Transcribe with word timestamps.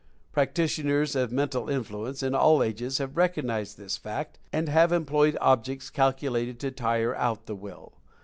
Practitioners 0.31 1.15
of 1.15 1.31
Mental 1.31 1.69
Influence 1.69 2.23
in 2.23 2.33
all 2.33 2.63
ages 2.63 2.97
have 2.97 3.15
recognized 3.17 3.77
this 3.77 3.97
fact 3.97 4.39
and 4.51 4.67
have 4.67 4.91
employed 4.91 5.37
objects 5.39 5.91
calculated 5.91 6.59
to 6.61 6.71
tire 6.71 7.15
out 7.15 7.45
the 7.45 7.53
Will. 7.55 7.93